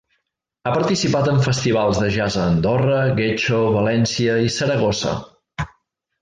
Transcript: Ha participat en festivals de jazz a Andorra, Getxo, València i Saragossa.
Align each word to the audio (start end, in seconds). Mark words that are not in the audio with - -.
Ha 0.67 0.71
participat 0.75 1.27
en 1.33 1.41
festivals 1.47 1.99
de 2.03 2.07
jazz 2.15 2.37
a 2.45 2.47
Andorra, 2.53 2.97
Getxo, 3.21 3.61
València 3.77 4.39
i 4.49 4.53
Saragossa. 4.57 5.15